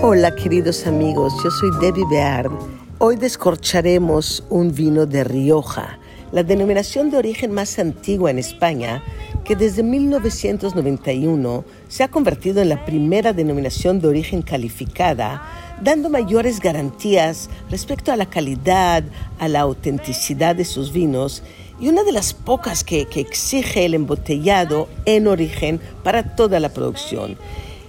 [0.00, 2.50] Hola queridos amigos, yo soy Debbie Beard.
[2.98, 5.98] Hoy descorcharemos un vino de Rioja,
[6.30, 9.02] la denominación de origen más antigua en España,
[9.44, 15.42] que desde 1991 se ha convertido en la primera denominación de origen calificada,
[15.82, 19.02] dando mayores garantías respecto a la calidad,
[19.38, 21.42] a la autenticidad de sus vinos
[21.80, 26.68] y una de las pocas que, que exige el embotellado en origen para toda la
[26.68, 27.36] producción.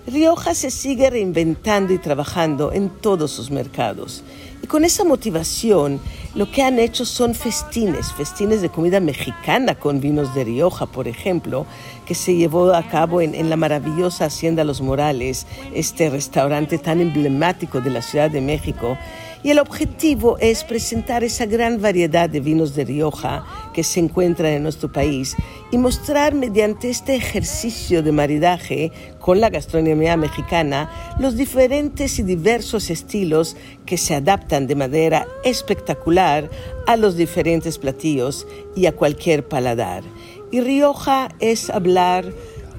[0.05, 4.23] Rioja se sigue reinventando y trabajando en todos sus mercados.
[4.61, 6.01] Y con esa motivación,
[6.35, 11.07] lo que han hecho son festines, festines de comida mexicana con vinos de Rioja, por
[11.07, 11.65] ejemplo,
[12.05, 16.99] que se llevó a cabo en, en, la maravillosa Hacienda Los Morales, este restaurante tan
[16.99, 18.97] emblemático de la Ciudad de México,
[19.43, 24.53] y el objetivo es presentar esa gran variedad de vinos de Rioja que se encuentran
[24.53, 25.35] en nuestro país
[25.69, 32.89] y mostrar mediante este ejercicio de maridaje con la gastronomía mexicana los diferentes y diversos
[32.89, 36.49] estilos que se adaptan de manera espectacular
[36.87, 40.03] a los diferentes platillos y a cualquier paladar.
[40.51, 42.31] Y Rioja es hablar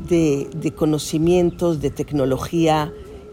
[0.08, 2.92] de, de conocimientos, de tecnología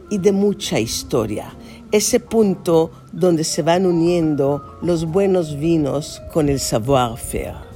[0.09, 1.55] y de mucha historia
[1.91, 7.70] ese punto donde se van uniendo los buenos vinos con el savoir-faire.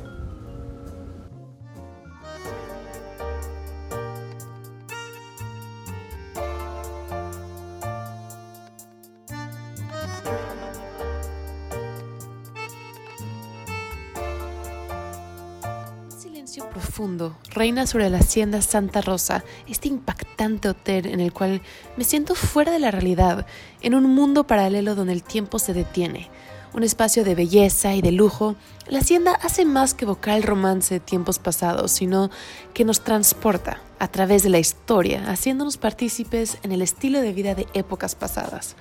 [17.55, 21.61] Reina sobre la hacienda Santa Rosa, este impactante hotel en el cual
[21.97, 23.47] me siento fuera de la realidad,
[23.81, 26.29] en un mundo paralelo donde el tiempo se detiene.
[26.73, 30.95] Un espacio de belleza y de lujo, la hacienda hace más que evocar el romance
[30.95, 32.29] de tiempos pasados, sino
[32.73, 37.55] que nos transporta a través de la historia, haciéndonos partícipes en el estilo de vida
[37.55, 38.75] de épocas pasadas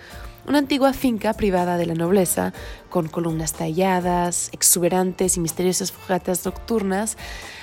[0.47, 2.53] una antigua finca privada de la nobleza,
[2.91, 7.17] con columnas talladas, exuberantes y misteriosas fogatas nocturnas,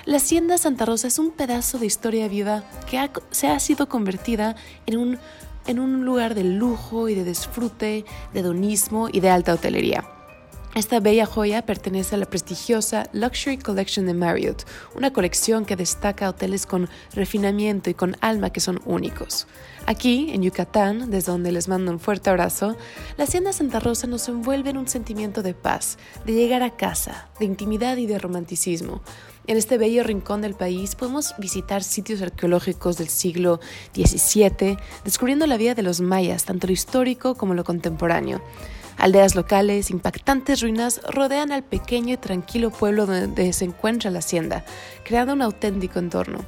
[0.06, 4.56] la hacienda Santa Rosa es un pedazo de historia viva que se ha sido convertida
[4.86, 5.20] en un,
[5.68, 10.21] en un lugar de lujo y de disfrute, de hedonismo y de alta hotelería.
[10.74, 14.64] Esta bella joya pertenece a la prestigiosa Luxury Collection de Marriott,
[14.96, 19.48] una colección que destaca hoteles con refinamiento y con alma que son únicos.
[19.86, 22.78] Aquí, en Yucatán, desde donde les mando un fuerte abrazo,
[23.18, 27.28] la Hacienda Santa Rosa nos envuelve en un sentimiento de paz, de llegar a casa,
[27.38, 29.02] de intimidad y de romanticismo.
[29.48, 33.60] En este bello rincón del país podemos visitar sitios arqueológicos del siglo
[33.94, 38.42] XVII, descubriendo la vida de los mayas, tanto lo histórico como lo contemporáneo.
[39.02, 44.64] Aldeas locales, impactantes ruinas rodean al pequeño y tranquilo pueblo donde se encuentra la hacienda,
[45.04, 46.46] creando un auténtico entorno.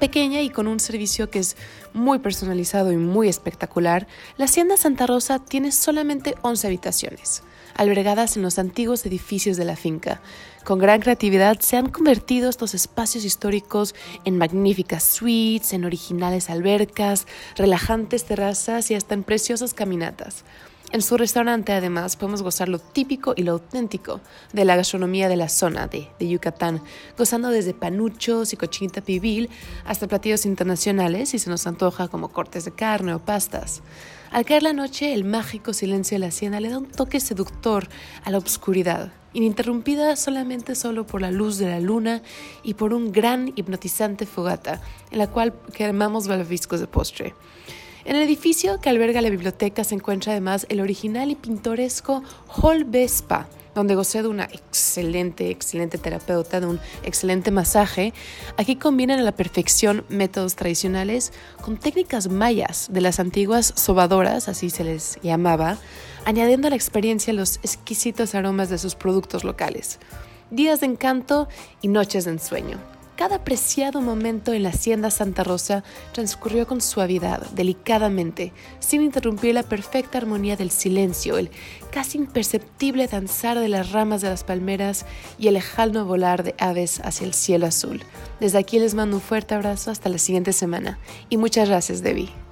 [0.00, 1.54] Pequeña y con un servicio que es
[1.92, 4.06] muy personalizado y muy espectacular,
[4.38, 7.42] la Hacienda Santa Rosa tiene solamente 11 habitaciones,
[7.74, 10.22] albergadas en los antiguos edificios de la finca.
[10.64, 13.94] Con gran creatividad se han convertido estos espacios históricos
[14.24, 20.42] en magníficas suites, en originales albercas, relajantes terrazas y hasta en preciosas caminatas.
[20.92, 24.20] En su restaurante, además, podemos gozar lo típico y lo auténtico
[24.52, 26.80] de la gastronomía de la zona de, Yucatán,
[27.18, 29.50] gozando desde panuchos y cochinita pibil
[29.84, 33.82] hasta platillos internacionales, si se nos antoja, como cortes de carne o pastas.
[34.30, 37.88] Al caer la noche, el mágico silencio de la hacienda le da un toque seductor
[38.24, 42.22] a la oscuridad, ininterrumpida solamente solo por la luz de la luna
[42.62, 44.80] y por un gran hipnotizante fogata,
[45.10, 47.34] en la cual quemamos balbiscos de postre.
[48.06, 52.84] En el edificio que alberga la biblioteca se encuentra además el original y pintoresco Hall
[52.84, 58.14] Vespa, donde gocé de una excelente, excelente terapeuta, de un excelente masaje.
[58.58, 64.70] Aquí combinan a la perfección métodos tradicionales con técnicas mayas de las antiguas sobadoras, así
[64.70, 65.76] se les llamaba,
[66.24, 69.98] añadiendo a la experiencia los exquisitos aromas de sus productos locales.
[70.52, 71.48] Días de encanto
[71.82, 72.95] y noches de ensueño.
[73.16, 75.82] Cada preciado momento en la hacienda Santa Rosa
[76.12, 81.50] transcurrió con suavidad, delicadamente, sin interrumpir la perfecta armonía del silencio, el
[81.90, 85.06] casi imperceptible danzar de las ramas de las palmeras
[85.38, 88.02] y el lejano volar de aves hacia el cielo azul.
[88.38, 90.98] Desde aquí les mando un fuerte abrazo hasta la siguiente semana
[91.30, 92.45] y muchas gracias, Debbie.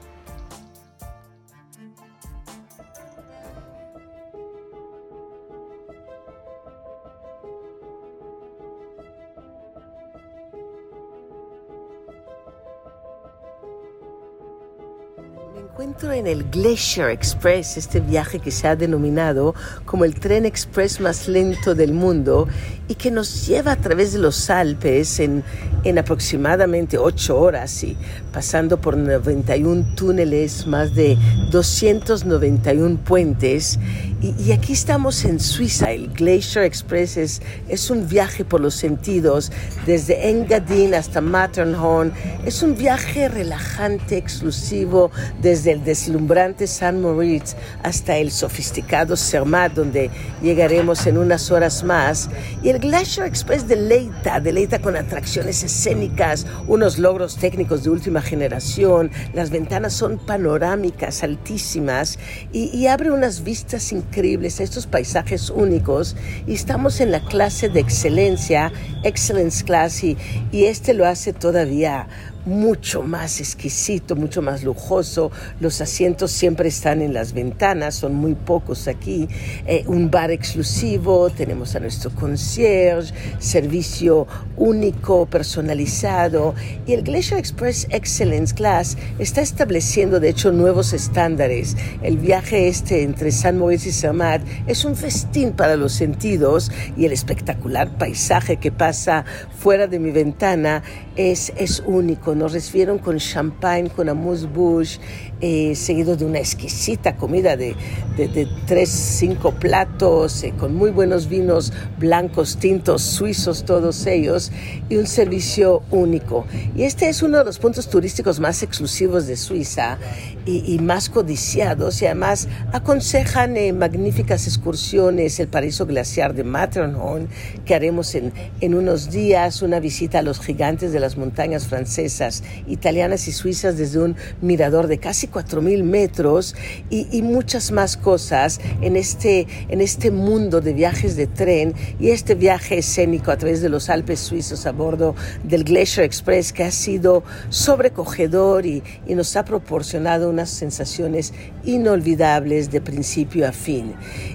[15.75, 21.01] Encuentro en el Glacier Express, este viaje que se ha denominado como el tren express
[21.01, 22.47] más lento del mundo
[22.89, 25.43] y que nos lleva a través de los Alpes en,
[25.85, 27.97] en aproximadamente ocho horas y
[28.33, 31.17] pasando por 91 túneles, más de
[31.51, 33.79] 291 puentes.
[34.21, 35.93] Y, aquí estamos en Suiza.
[35.93, 39.53] El Glacier Express es, es un viaje por los sentidos,
[39.87, 42.13] desde Engadin hasta Matterhorn.
[42.45, 45.11] Es un viaje relajante, exclusivo,
[45.43, 50.11] desde el deslumbrante San Moritz hasta el sofisticado Zermatt, donde
[50.43, 52.31] llegaremos en unas horas más.
[52.63, 59.13] Y el Glacier Express deleita, deleita con atracciones escénicas, unos logros técnicos de última generación,
[59.33, 62.19] las ventanas son panorámicas, altísimas,
[62.53, 66.17] y, abre unas vistas increíbles a estos paisajes únicos,
[66.49, 68.73] y estamos en la clase de excelencia,
[69.05, 70.17] Excellence Class, y,
[70.51, 72.09] y este lo hace todavía
[72.47, 75.31] mucho más exquisito, mucho más lujoso.
[75.61, 79.29] Los asientos siempre están en las ventanas, son muy pocos aquí.
[79.67, 84.27] Eh, un bar exclusivo, tenemos a nuestro concierge, servicio
[84.57, 86.55] único, personalizado.
[86.87, 91.77] Y el Glacier Express Excellence Class está estableciendo, de hecho, nuevos estándares.
[92.03, 97.07] El viaje este entre San Moritz y Zermatt es un festín para los sentidos y
[97.07, 99.25] el espectacular paisaje que pasa
[99.59, 100.83] fuera de mi ventana
[101.17, 105.01] es, es único nos recibieron con champagne, con amuse-bouche,
[105.47, 107.77] eh, seguido de una exquisita comida de,
[108.17, 114.51] de, tres, cinco platos, eh, con muy buenos vinos blancos, tintos, suizos, todos ellos,
[114.89, 116.47] y un servicio único.
[116.75, 119.99] Y este es uno de los puntos turísticos más exclusivos de Suiza
[120.47, 127.29] y, más codiciados, y además aconsejan eh, magníficas excursiones, el paraíso glaciar de Matterhorn,
[127.67, 128.33] que haremos en,
[128.63, 133.77] en unos días, una visita a los gigantes de las montañas francesas italianas y suizas
[133.77, 136.55] desde un mirador de casi 4.000 metros
[136.91, 142.35] y, muchas más cosas en este, en este mundo de viajes de tren y este
[142.35, 146.71] viaje escénico a través de los Alpes suizos a bordo del Glacier Express que ha
[146.71, 151.33] sido sobrecogedor y, y nos ha proporcionado unas sensaciones
[151.65, 153.95] inolvidables de principio a fin.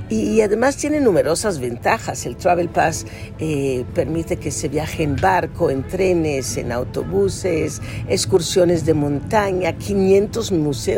[0.10, 2.26] Y, además tiene numerosas ventajas.
[2.26, 3.06] El Travel Pass
[3.40, 10.52] eh, permite que se viaje en barco, en trenes, en autobuses, excursiones de montaña, 500
[10.52, 10.89] museos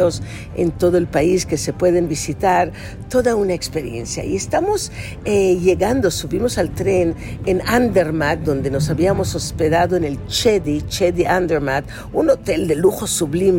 [0.56, 2.72] en todo el país que se pueden visitar,
[3.10, 4.24] toda una experiencia.
[4.24, 4.92] Y estamos
[5.26, 7.16] eh, llegando, subimos al tren
[7.46, 13.08] en Andermatt, donde nos habíamos hospedado en el Chedi, Chedi Andermatt, un hotel de lujo
[13.08, 13.52] sublime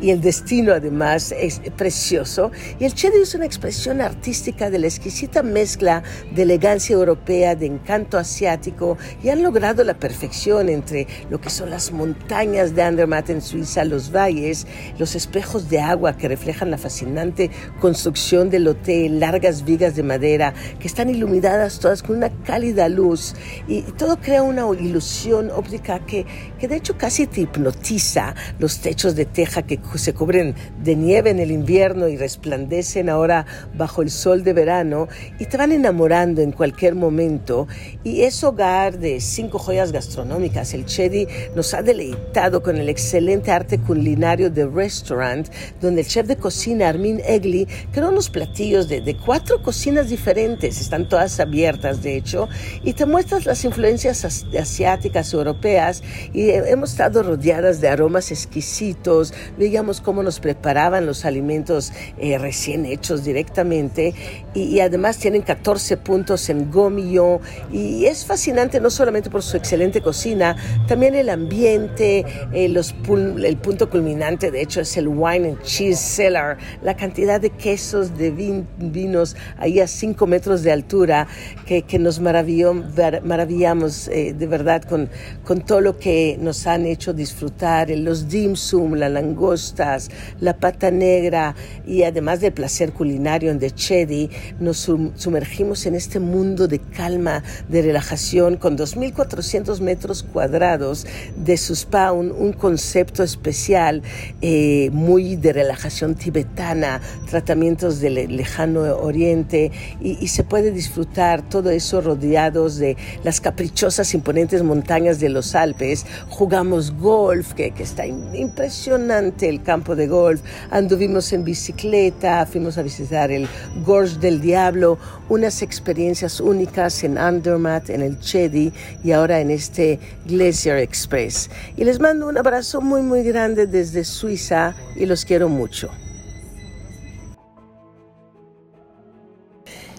[0.00, 2.50] y el destino además es precioso.
[2.78, 6.02] Y el Chedi es una expresión artística de la exquisita mezcla
[6.34, 11.70] de elegancia europea, de encanto asiático y han logrado la perfección entre lo que son
[11.70, 14.66] las montañas de Andermatt en Suiza, los valles,
[14.98, 17.50] los espejos de agua que reflejan la fascinante
[17.80, 23.34] construcción del hotel, largas vigas de madera que están iluminadas todas con una cálida luz.
[23.68, 26.26] Y todo crea una ilusión óptica que,
[26.58, 28.34] que de hecho casi te hipnotiza.
[28.58, 33.46] Los techos de teja que se cubren de nieve en el invierno y resplandecen ahora
[33.76, 35.08] bajo el sol de verano
[35.38, 37.66] y te van enamorando en cualquier momento.
[38.02, 40.74] Y es hogar de cinco joyas gastronómicas.
[40.74, 45.48] El Chedi nos ha deleitado con el excelente arte culinario de Restaurant,
[45.80, 51.08] donde el chef de cocina Armin Egli creó unos platillos de, cuatro cocinas diferentes, están
[51.08, 52.48] todas abiertas de hecho,
[52.82, 56.02] y te muestras las influencias asiáticas, europeas,
[56.32, 62.86] y hemos estado rodeadas de aromas exquisitos, veíamos cómo nos preparaban los alimentos eh, recién
[62.86, 64.14] hechos directamente,
[64.54, 67.40] y, además tienen 14 puntos en Gomillon,
[67.72, 73.90] y es fascinante no solamente por su excelente cocina, también el ambiente, eh, el punto
[73.90, 78.30] culminante, de hecho, es el Wine and Cheese Cellar, la cantidad de quesos, de
[78.78, 81.28] vinos ahí a 5 metros de altura,
[81.66, 82.74] que, que nos maravilló,
[83.22, 85.08] maravillamos eh, de verdad con,
[85.44, 90.10] con todo lo que nos han hecho disfrutar, los dim sum, las langostas,
[90.40, 91.54] la pata negra
[91.86, 97.44] y además del placer culinario en The Chedi, nos sumergimos en este mundo de calma,
[97.68, 104.02] de relajación, con 2.400 metros cuadrados de sus spa, un, un concepto especial
[104.40, 112.00] eh, muy de relajación tibetana, tratamientos del lejano oriente y, se puede disfrutar todo eso
[112.00, 116.06] rodeados de las caprichosas, imponentes montañas de los Alpes.
[116.28, 120.40] Jugamos golf, que, que está impresionante el campo de golf.
[120.70, 123.48] Anduvimos en bicicleta, fuimos a visitar el
[123.84, 124.98] Gorge del Diablo,
[125.28, 128.72] unas experiencias únicas en Andermatt, en el Chedi
[129.02, 131.50] y ahora en este Glacier Express.
[131.76, 135.90] Y les mando un abrazo muy, muy grande desde Suiza y los quiero mucho.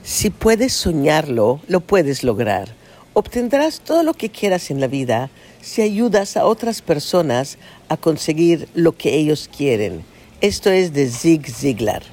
[0.03, 2.69] Si puedes soñarlo, lo puedes lograr.
[3.13, 5.29] Obtendrás todo lo que quieras en la vida
[5.61, 7.57] si ayudas a otras personas
[7.89, 10.03] a conseguir lo que ellos quieren.
[10.41, 12.03] Esto es de Zig Ziglar.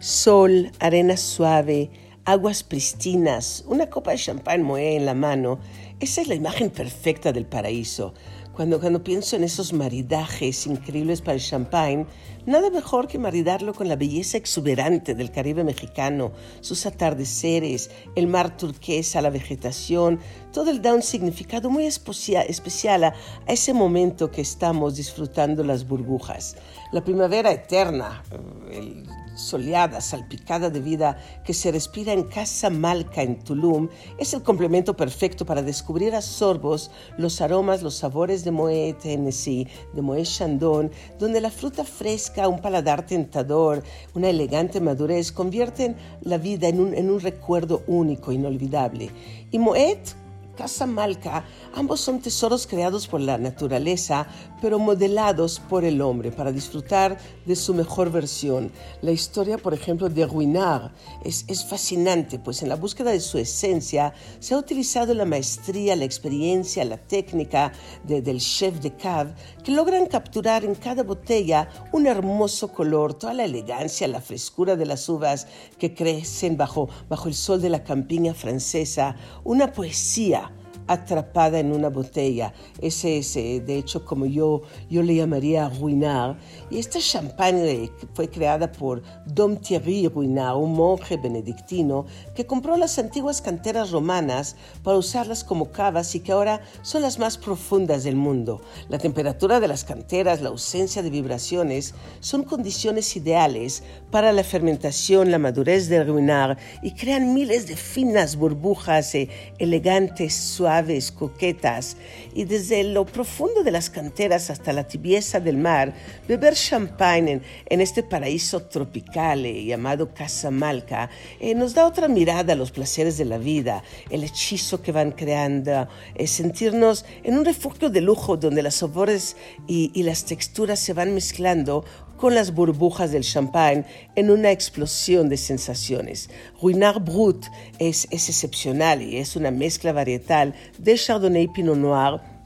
[0.00, 1.90] Sol, arena suave,
[2.24, 5.60] aguas pristinas, una copa de champán moe en la mano.
[6.00, 8.14] Esa es la imagen perfecta del paraíso.
[8.52, 12.06] Cuando, cuando pienso en esos maridajes increíbles para el champagne,
[12.46, 18.56] nada mejor que maridarlo con la belleza exuberante del Caribe mexicano, sus atardeceres, el mar
[18.56, 20.20] turquesa, la vegetación,
[20.58, 23.14] todo da un significado muy especial a,
[23.46, 26.56] ese momento que estamos disfrutando las burbujas.
[26.90, 28.24] La primavera eterna,
[28.68, 33.88] el soleada, salpicada de vida que se respira en Casa Malca en Tulum
[34.18, 39.68] es el complemento perfecto para descubrir a sorbos los aromas, los sabores de Moet Tennessee,
[39.94, 46.36] de Moet Chandon, donde la fruta fresca, un paladar tentador, una elegante madurez convierten la
[46.36, 49.08] vida en un, en un recuerdo único, inolvidable.
[49.52, 50.16] Y Moet
[50.58, 54.26] Casa Malca, ambos son tesoros creados por la naturaleza,
[54.60, 58.72] pero modelados por el hombre para disfrutar de su mejor versión.
[59.00, 60.90] La historia, por ejemplo, de Ruinard
[61.24, 65.94] es, es fascinante, pues en la búsqueda de su esencia se ha utilizado la maestría,
[65.94, 67.70] la experiencia, la técnica
[68.02, 73.44] del chef de cave, que logran capturar en cada botella un hermoso color, toda la
[73.44, 75.46] elegancia, la frescura de las uvas
[75.78, 80.47] que crecen bajo, bajo el sol de la campiña francesa, una poesía
[80.88, 82.52] atrapada en una botella.
[82.80, 86.36] Ese es, eh, de hecho, como yo, yo le llamaría Ruinard.
[86.70, 92.98] Y esta champagne fue creada por Dom Thierry Ruinard, un monje benedictino que compró las
[92.98, 98.16] antiguas canteras romanas para usarlas como cavas y que ahora son las más profundas del
[98.16, 98.60] mundo.
[98.88, 105.30] La temperatura de las canteras, la ausencia de vibraciones, son condiciones ideales para la fermentación,
[105.30, 109.28] la madurez del Ruinard y crean miles de finas burbujas eh,
[109.58, 111.96] elegantes, suaves aves coquetas
[112.34, 115.94] y desde lo profundo de las canteras hasta la tibieza del mar,
[116.26, 122.56] beber champagne en, este paraíso tropical eh, llamado Casamalca eh, nos da otra mirada a
[122.56, 127.90] los placeres de la vida, el hechizo que van creando, eh, sentirnos en un refugio
[127.90, 131.84] de lujo donde los sabores y las texturas se van mezclando
[132.18, 136.28] con las burbujas del champán en una explosión de sensaciones.
[136.60, 137.46] Ruinard Brut
[137.78, 142.37] es, es excepcional y es una mezcla varietal de Chardonnay y Pinot Noir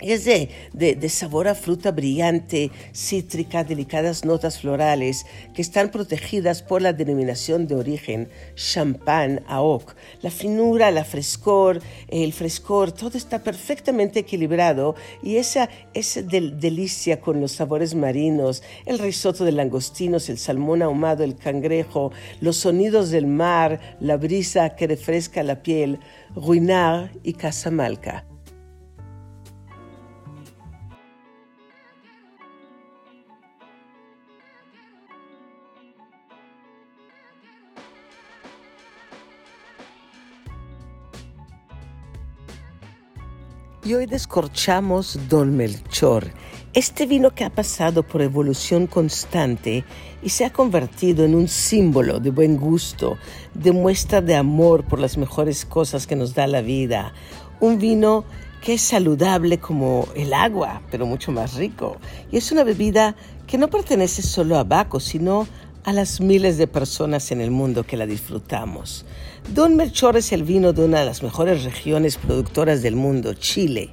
[0.00, 5.24] es de, de, sabor a fruta brillante, cítrica, delicadas notas florales
[5.54, 9.94] que están protegidas por la denominación de origen champán AOC.
[10.22, 17.40] La finura, la frescor, el frescor, todo está perfectamente equilibrado y esa, esa delicia con
[17.40, 23.26] los sabores marinos, el risotto de langostinos, el salmón ahumado, el cangrejo, los sonidos del
[23.26, 26.00] mar, la brisa que refresca la piel,
[26.34, 28.24] Ruinar y Casamalca.
[43.86, 46.30] Y hoy descorchamos Don Melchor,
[46.72, 49.84] este vino que ha pasado por evolución constante
[50.22, 53.18] y se ha convertido en un símbolo de buen gusto,
[53.52, 57.12] de muestra de amor por las mejores cosas que nos da la vida.
[57.60, 58.24] Un vino
[58.62, 61.98] que es saludable como el agua, pero mucho más rico.
[62.32, 63.14] Y es una bebida
[63.46, 65.46] que no pertenece solo a Baco, sino a
[65.92, 69.04] las miles de personas en el mundo que la disfrutamos.
[69.52, 73.90] Don Melchor es el vino de una de las mejores regiones productoras del mundo, Chile.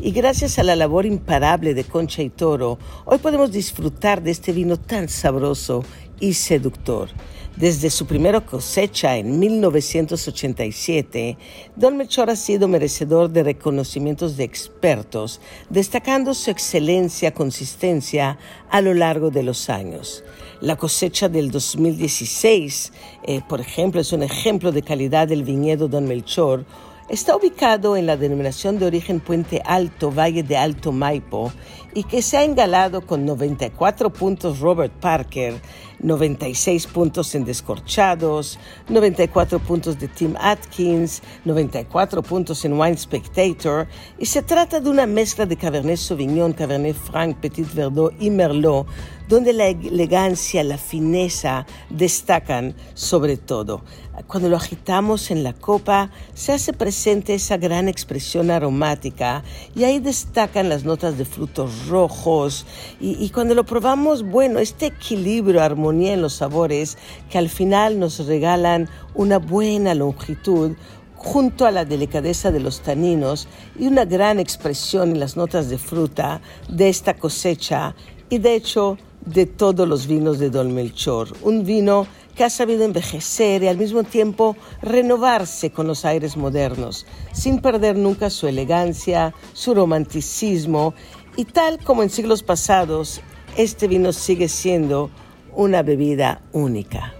[0.00, 4.52] Y gracias a la labor imparable de Concha y Toro, hoy podemos disfrutar de este
[4.52, 5.84] vino tan sabroso
[6.18, 7.10] y seductor.
[7.56, 11.38] Desde su primera cosecha en 1987,
[11.76, 18.38] Don Melchor ha sido merecedor de reconocimientos de expertos, destacando su excelencia, consistencia
[18.70, 20.24] a lo largo de los años.
[20.60, 22.92] La cosecha del 2016,
[23.22, 26.64] eh, por ejemplo, es un ejemplo de calidad del viñedo Don Melchor.
[27.08, 31.52] Está ubicado en la denominación de origen Puente Alto, Valle de Alto Maipo,
[31.94, 35.54] y que se ha engalado con 94 puntos Robert Parker,
[36.00, 38.58] 96 puntos en Descorchados,
[38.88, 43.86] 94 puntos de Tim Atkins, 94 puntos en Wine Spectator,
[44.18, 48.86] y se trata de una mezcla de Cabernet Sauvignon, Cabernet Franc, Petit Verdot y Merlot,
[49.28, 53.82] donde la elegancia, la fineza destacan sobre todo.
[54.28, 59.42] Cuando lo agitamos en la copa, se hace presente esa gran expresión aromática
[59.74, 62.64] y ahí destacan las notas de frutos rojos.
[63.00, 66.96] Y, y cuando lo probamos, bueno, este equilibrio armonía en los sabores
[67.28, 70.76] que al final nos regalan una buena longitud
[71.16, 75.78] junto a la delicadeza de los taninos y una gran expresión en las notas de
[75.78, 77.94] fruta de esta cosecha
[78.34, 81.28] y de hecho de todos los vinos de Don Melchor.
[81.42, 87.06] Un vino que ha sabido envejecer y al mismo tiempo renovarse con los aires modernos,
[87.32, 90.94] sin perder nunca su elegancia, su romanticismo
[91.36, 93.20] y tal como en siglos pasados,
[93.56, 95.10] este vino sigue siendo
[95.54, 97.14] una bebida única.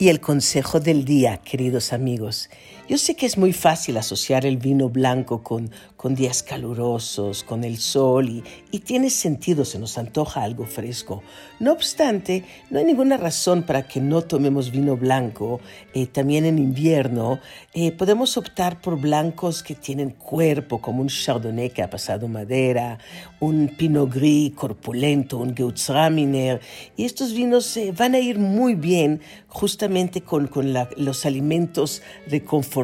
[0.00, 2.48] Y el consejo del día, queridos amigos.
[2.88, 7.62] Yo sé que es muy fácil asociar el vino blanco con, con días calurosos, con
[7.62, 11.22] el sol y, y, tiene sentido, se nos antoja algo fresco.
[11.60, 15.60] No obstante, no hay ninguna razón para que no tomemos vino blanco.
[15.92, 17.40] Eh, también en invierno
[17.74, 22.98] eh, podemos optar por blancos que tienen cuerpo, como un Chardonnay que ha pasado madera,
[23.40, 26.60] un Pinot Gris corpulento, un Gewürztraminer.
[26.96, 32.02] Y estos vinos eh, van a ir muy bien justamente con, con la, los alimentos
[32.28, 32.77] reconfortantes,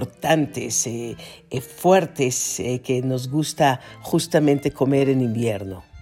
[0.87, 1.17] eh,
[1.51, 5.94] eh, fuertes, que nos gusta justamente comer en invierno.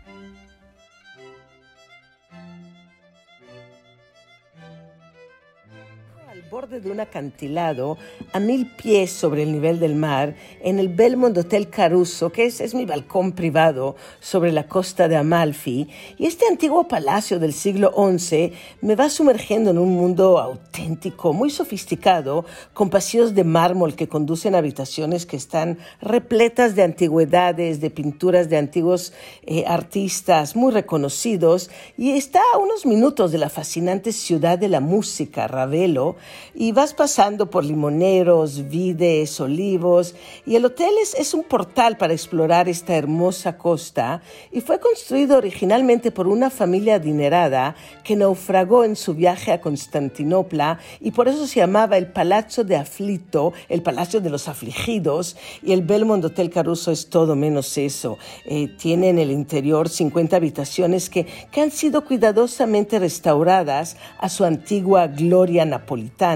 [6.53, 7.97] Borde de un acantilado
[8.35, 12.61] a mil pies sobre el nivel del mar en el Belmont Hotel Caruso, que es,
[12.61, 15.89] es mi balcón privado sobre la costa de Amalfi.
[16.19, 21.49] Y este antiguo palacio del siglo XI me va sumergiendo en un mundo auténtico, muy
[21.49, 22.45] sofisticado,
[22.75, 28.51] con pasillos de mármol que conducen a habitaciones que están repletas de antigüedades, de pinturas
[28.51, 29.15] de antiguos
[29.47, 31.71] eh, artistas muy reconocidos.
[31.97, 36.17] Y está a unos minutos de la fascinante ciudad de la música, Ravelo,
[36.55, 40.15] y vas pasando por limoneros, vides, olivos
[40.47, 46.11] y el hotel es, un portal para explorar esta hermosa costa y fue construido originalmente
[46.11, 51.61] por una familia adinerada que naufragó en su viaje a Constantinopla y por eso se
[51.61, 56.91] llamaba el Palazzo de Aflito, el Palacio de los Afligidos y el Belmont Hotel Caruso
[56.91, 58.19] es todo menos eso.
[58.45, 61.27] Eh, tiene en el interior 50 habitaciones que
[61.57, 66.32] han sido cuidadosamente restauradas a su antigua gloria napolitana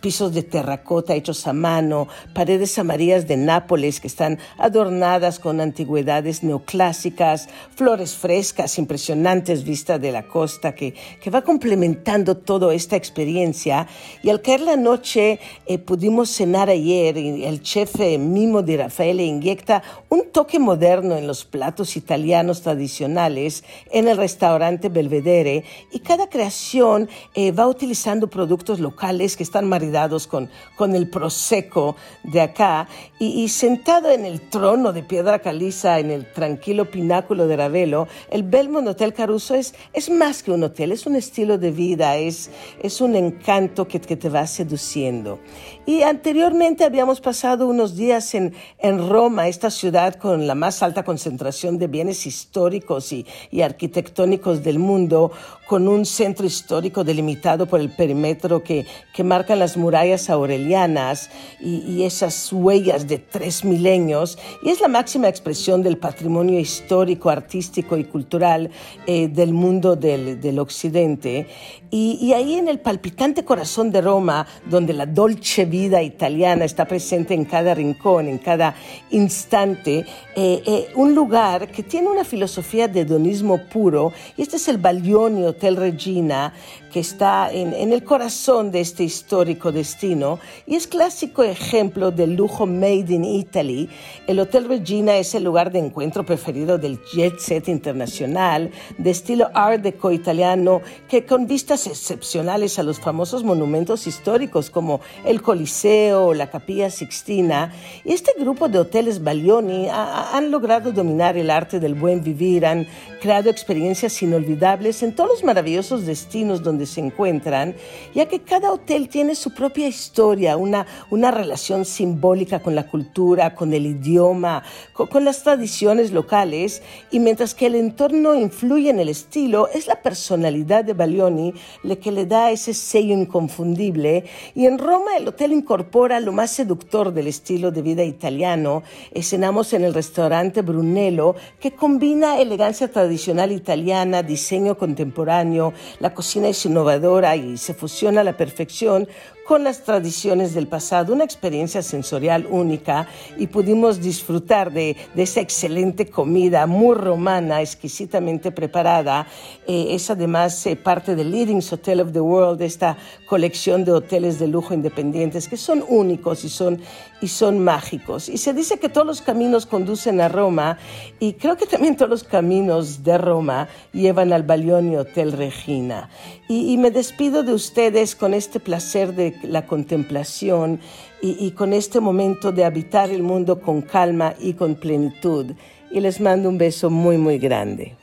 [0.00, 6.42] pisos de terracota hechos a mano, paredes amarillas de Nápoles que están adornadas con antigüedades
[6.42, 13.86] neoclásicas, flores frescas, impresionantes vistas de la costa que, que va complementando toda esta experiencia.
[14.22, 18.76] Y al caer la noche eh, pudimos cenar ayer y el chef eh, Mimo de
[18.76, 26.00] Rafael inyecta un toque moderno en los platos italianos tradicionales en el restaurante Belvedere y
[26.00, 32.40] cada creación eh, va utilizando productos locales que están maridados con, con el prosecco de
[32.40, 32.88] acá.
[33.18, 38.42] Y, sentado en el trono de piedra caliza, en el tranquilo pináculo de Ravelo, el
[38.42, 42.50] Belmont Hotel Caruso es, es más que un hotel, es un estilo de vida, es,
[42.82, 45.38] es un encanto que te va seduciendo.
[45.86, 51.04] Y anteriormente habíamos pasado unos días en, en Roma, esta ciudad con la más alta
[51.04, 53.24] concentración de bienes históricos y,
[53.62, 55.30] arquitectónicos del mundo,
[55.68, 62.02] con un centro histórico delimitado por el perímetro que, que marcan las murallas aurelianas y,
[62.02, 68.04] esas huellas de tres milenios, y es la máxima expresión del patrimonio histórico, artístico y
[68.04, 68.70] cultural
[69.06, 71.46] eh, del mundo del, del occidente.
[71.90, 76.84] Y, y, ahí en el palpitante corazón de Roma, donde la dolce vida italiana está
[76.84, 78.74] presente en cada rincón, en cada
[79.10, 84.66] instante, eh, eh, un lugar que tiene una filosofía de hedonismo puro, y este es
[84.68, 86.52] el Baglioni Hotel Regina,
[86.96, 92.36] que está en, en, el corazón de este histórico destino y es clásico ejemplo del
[92.36, 93.90] lujo made in Italy.
[94.26, 99.50] El Hotel Regina es el lugar de encuentro preferido del jet set internacional de estilo
[99.52, 106.28] art deco italiano que con vistas excepcionales a los famosos monumentos históricos como el Coliseo
[106.28, 107.74] o la Capilla Sixtina.
[108.06, 112.86] Y este grupo de hoteles Baglioni han logrado dominar el arte del buen vivir, han
[113.20, 117.74] creado experiencias inolvidables en todos los maravillosos destinos donde se encuentran,
[118.14, 123.54] ya que cada hotel tiene su propia historia, una, una relación simbólica con la cultura,
[123.54, 129.08] con el idioma, con, las tradiciones locales, y mientras que el entorno influye en el
[129.08, 134.78] estilo, es la personalidad de Balioni la que le da ese sello inconfundible, y en
[134.78, 138.82] Roma el hotel incorpora lo más seductor del estilo de vida italiano.
[139.20, 146.65] Cenamos en el restaurante Brunello, que combina elegancia tradicional italiana, diseño contemporáneo, la cocina es
[146.66, 149.08] innovadora y se fusiona a la perfección
[149.46, 153.06] con las tradiciones del pasado, una experiencia sensorial única
[153.38, 159.26] y pudimos disfrutar de, esa excelente comida muy romana, exquisitamente preparada.
[159.66, 164.38] Eh, es además eh, parte del Leading Hotel of the World, esta colección de hoteles
[164.38, 166.80] de lujo independientes que son únicos y son,
[167.20, 168.28] y son mágicos.
[168.28, 170.78] Y se dice que todos los caminos conducen a Roma
[171.20, 176.10] y creo que también todos los caminos de Roma llevan al Balioni Hotel Regina.
[176.48, 180.80] Y, me despido de ustedes con este placer de la contemplación
[181.22, 185.46] y, con este momento de habitar el mundo con calma y con plenitud.
[185.90, 187.96] Y les mando un beso muy, muy grande.